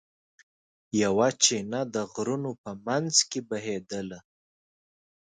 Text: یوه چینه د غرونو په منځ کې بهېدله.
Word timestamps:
یوه 1.03 1.27
چینه 1.43 1.81
د 1.93 1.95
غرونو 2.13 2.51
په 2.63 2.71
منځ 2.85 3.13
کې 3.29 3.39
بهېدله. 3.49 4.19